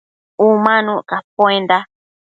[0.45, 1.77] Umanuc capuenda